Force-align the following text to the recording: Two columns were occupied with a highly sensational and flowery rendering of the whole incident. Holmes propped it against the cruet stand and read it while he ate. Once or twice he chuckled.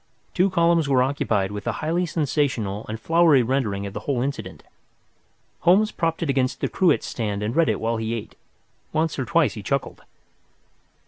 Two 0.33 0.49
columns 0.49 0.89
were 0.89 1.03
occupied 1.03 1.51
with 1.51 1.67
a 1.67 1.73
highly 1.73 2.07
sensational 2.07 2.87
and 2.89 2.99
flowery 2.99 3.43
rendering 3.43 3.85
of 3.85 3.93
the 3.93 3.99
whole 3.99 4.19
incident. 4.23 4.63
Holmes 5.59 5.91
propped 5.91 6.23
it 6.23 6.29
against 6.31 6.59
the 6.59 6.67
cruet 6.69 7.03
stand 7.03 7.43
and 7.43 7.55
read 7.55 7.69
it 7.69 7.79
while 7.79 7.97
he 7.97 8.15
ate. 8.15 8.33
Once 8.93 9.19
or 9.19 9.25
twice 9.25 9.53
he 9.53 9.61
chuckled. 9.61 10.01